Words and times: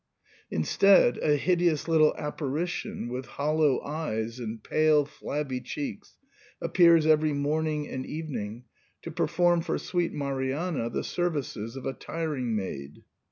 Instead, 0.49 1.19
a 1.19 1.35
hideous 1.35 1.87
little 1.87 2.15
appari 2.17 2.65
tion 2.67 3.07
with 3.07 3.27
hollow 3.27 3.79
eyes 3.83 4.39
and 4.39 4.63
pale 4.63 5.05
flabby 5.05 5.61
cheeks 5.61 6.17
appears 6.59 7.05
every 7.05 7.33
morning 7.33 7.87
and 7.87 8.03
evening 8.07 8.63
to 9.03 9.11
perform 9.11 9.61
for 9.61 9.77
sweet 9.77 10.11
Mari 10.11 10.51
anna 10.51 10.89
the 10.89 11.03
services 11.03 11.75
of 11.75 11.85
a 11.85 11.93
tiring 11.93 12.55
maid. 12.55 13.03